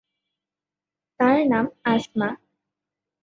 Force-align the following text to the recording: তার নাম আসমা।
তার 1.19 1.37
নাম 1.47 1.65
আসমা। 1.85 2.29